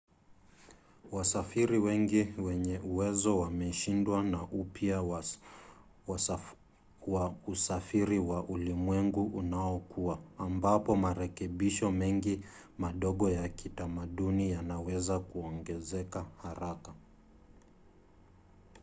[1.11, 5.23] wasafiri wengi wenye uwezo wameshindwa na upya wa
[7.47, 12.43] usafiri wa ulimwengu unaokua ambapo marekebisho mengi
[12.77, 16.93] madogo ya kitamaduni yanaweza kuongezeka haraka